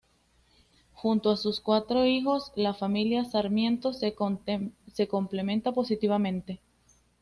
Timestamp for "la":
2.55-2.73